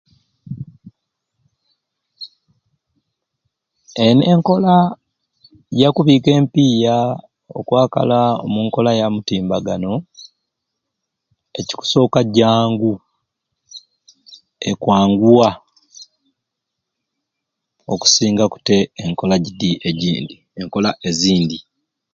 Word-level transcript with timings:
Eni 4.05 4.23
enkola 4.33 4.75
yakubika 5.81 6.29
empiya 6.39 6.95
okwakala 7.59 8.19
omunkola 8.45 8.91
ya 8.99 9.07
mutimbagano 9.15 9.93
ekikusoka 11.59 12.19
jangu 12.37 12.93
ekwanguwa 14.69 15.49
okusingaku 17.93 18.57
tte 18.61 18.77
enkola 19.03 19.35
jidi 19.43 19.71
ejindi 19.89 20.35
enkola 20.61 20.89
ezindi. 21.09 21.57